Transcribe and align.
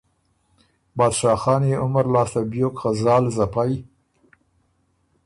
بادشاه 0.97 1.37
خان 1.41 1.61
يې 1.69 1.75
عمر 1.83 2.05
لاسته 2.13 2.41
بیوک 2.51 2.75
خه 2.81 2.89
زال 3.01 3.23
زپئ، 3.35 3.73